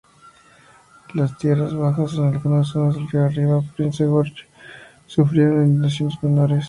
Las 1.13 1.37
tierra 1.37 1.65
bajas 1.71 2.15
en 2.15 2.23
algunas 2.23 2.69
zonas 2.69 2.95
río 3.11 3.23
arriba 3.23 3.57
como 3.59 3.71
Prince 3.73 4.03
George 4.03 4.47
sufrieron 5.05 5.67
inundaciones 5.67 6.15
menores. 6.23 6.59